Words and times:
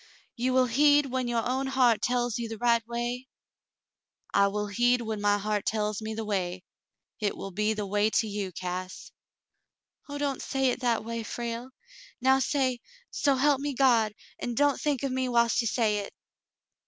*'You 0.35 0.51
will 0.53 0.65
heed 0.65 1.05
when 1.05 1.27
your 1.27 1.47
own 1.47 1.67
heart 1.67 2.01
tells 2.01 2.39
you 2.39 2.49
the 2.49 2.57
right 2.57 2.81
way?" 2.87 3.27
'*I 4.33 4.47
will 4.47 4.65
heed 4.65 5.01
when 5.01 5.21
my 5.21 5.37
heart 5.37 5.63
tells 5.63 6.01
me 6.01 6.15
the 6.15 6.25
way: 6.25 6.63
hit 7.17 7.37
will 7.37 7.51
be 7.51 7.75
the 7.75 7.85
way 7.85 8.09
to 8.09 8.27
you, 8.27 8.51
Cass." 8.51 9.11
"Oh, 10.09 10.17
don't 10.17 10.41
say 10.41 10.69
it 10.71 10.79
that 10.79 11.05
way, 11.05 11.21
Frale. 11.21 11.69
Now 12.19 12.39
say, 12.39 12.79
*So 13.11 13.35
help 13.35 13.61
me 13.61 13.75
God,' 13.75 14.15
and 14.39 14.57
don't 14.57 14.81
think 14.81 15.03
of 15.03 15.11
me 15.11 15.29
whilst 15.29 15.61
you 15.61 15.67
say 15.67 15.99
it." 15.99 16.15